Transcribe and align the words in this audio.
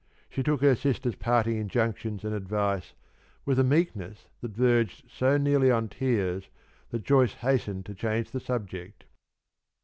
She 0.31 0.41
took 0.41 0.61
her 0.61 0.73
sister's 0.73 1.13
parting 1.13 1.57
injunctions 1.57 2.23
and 2.23 2.33
advice 2.33 2.95
with 3.45 3.59
a 3.59 3.63
meekness 3.63 4.25
that 4.41 4.49
verged 4.55 5.05
so 5.11 5.37
nearly 5.37 5.69
on 5.69 5.89
tears 5.89 6.49
that 6.89 7.03
Joyce 7.03 7.35
hastened 7.35 7.85
to 7.85 7.93
change 7.93 8.31
the 8.31 8.39
subject. 8.39 9.03